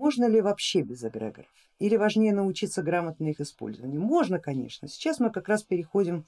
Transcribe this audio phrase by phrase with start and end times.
[0.00, 1.52] Можно ли вообще без эгрегоров?
[1.78, 4.00] Или важнее научиться грамотно их использованию?
[4.00, 4.88] Можно, конечно.
[4.88, 6.24] Сейчас мы как раз переходим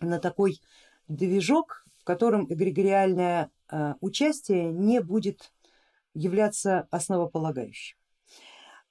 [0.00, 0.60] на такой
[1.08, 5.52] движок, в котором эгрегориальное э, участие не будет
[6.14, 7.98] являться основополагающим.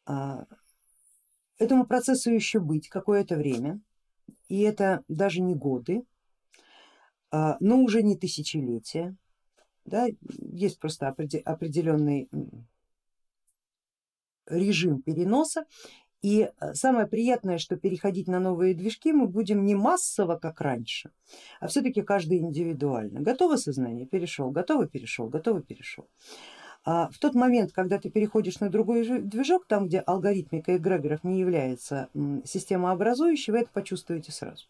[0.06, 0.46] А,
[1.58, 3.80] этому процессу еще быть какое-то время,
[4.50, 6.04] и это даже не годы,
[7.32, 9.16] а, но уже не тысячелетия.
[9.86, 10.08] Да,
[10.52, 12.28] есть просто определенный
[14.48, 15.66] режим переноса.
[16.22, 21.12] И э, самое приятное, что переходить на новые движки мы будем не массово, как раньше,
[21.60, 23.22] а все-таки каждый индивидуально.
[23.22, 26.08] Готово сознание, перешел, готово, перешел, готово, перешел.
[26.84, 31.40] А в тот момент, когда ты переходишь на другой движок, там где алгоритмика эгрегоров не
[31.40, 32.10] является
[32.44, 34.66] системообразующей, вы это почувствуете сразу.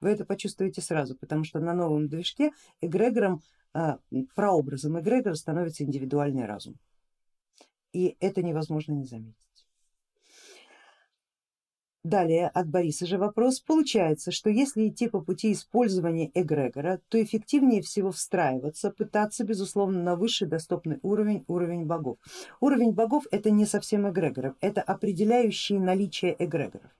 [0.00, 2.50] Вы это почувствуете сразу, потому что на новом движке
[2.82, 3.40] эгрегором,
[3.72, 3.98] а,
[4.34, 6.76] прообразом эгрегора становится индивидуальный разум
[7.92, 9.36] и это невозможно не заметить.
[12.04, 13.60] Далее от Бориса же вопрос.
[13.60, 20.16] Получается, что если идти по пути использования эгрегора, то эффективнее всего встраиваться, пытаться безусловно на
[20.16, 22.18] высший доступный уровень, уровень богов.
[22.58, 26.90] Уровень богов это не совсем эгрегоров, это определяющие наличие эгрегоров.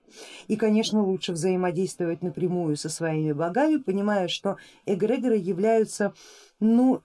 [0.47, 6.13] И конечно лучше взаимодействовать напрямую со своими богами, понимая, что эгрегоры являются
[6.61, 7.01] ну,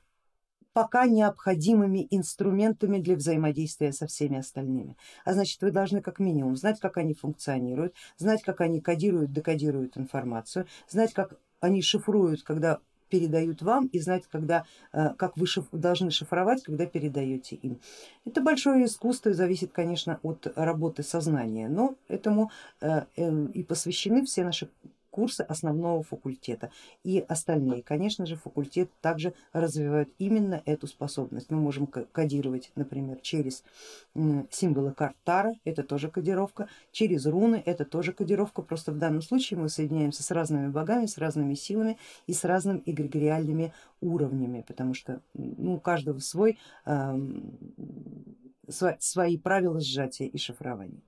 [0.78, 4.96] пока необходимыми инструментами для взаимодействия со всеми остальными.
[5.24, 9.98] А значит вы должны как минимум знать, как они функционируют, знать, как они кодируют, декодируют
[9.98, 15.66] информацию, знать, как они шифруют, когда передают вам и знать, когда, э, как вы шиф,
[15.72, 17.80] должны шифровать, когда передаете им.
[18.24, 24.24] Это большое искусство и зависит, конечно, от работы сознания, но этому э, э, и посвящены
[24.24, 24.68] все наши
[25.18, 26.70] курсы основного факультета
[27.02, 27.82] и остальные.
[27.82, 31.50] Конечно же факультет также развивает именно эту способность.
[31.50, 33.64] Мы можем кодировать, например, через
[34.14, 39.58] символы карт Тара, это тоже кодировка, через руны, это тоже кодировка, просто в данном случае
[39.58, 45.20] мы соединяемся с разными богами, с разными силами и с разными эгрегориальными уровнями, потому что
[45.34, 47.18] ну, у каждого свой, э,
[49.00, 51.02] свои правила сжатия и шифрования.